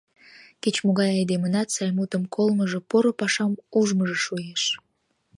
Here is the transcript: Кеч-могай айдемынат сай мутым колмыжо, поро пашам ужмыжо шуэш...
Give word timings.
Кеч-могай 0.63 1.09
айдемынат 1.17 1.67
сай 1.75 1.91
мутым 1.97 2.23
колмыжо, 2.35 2.79
поро 2.89 3.11
пашам 3.19 3.51
ужмыжо 3.79 4.17
шуэш... 4.25 4.63